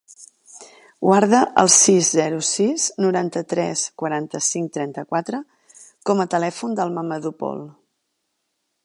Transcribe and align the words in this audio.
Guarda 1.07 1.41
el 1.63 1.69
sis, 1.73 2.07
zero, 2.15 2.39
sis, 2.51 2.85
noranta-tres, 3.05 3.83
quaranta-cinc, 4.03 4.73
trenta-quatre 4.79 5.43
com 6.11 6.25
a 6.25 6.29
telèfon 6.35 6.77
del 6.81 6.95
Mahamadou 6.97 7.37
Paul. 7.45 7.63